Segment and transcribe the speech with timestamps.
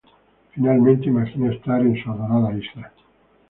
[0.55, 2.91] Finalmente imagina estar en su adorada isla.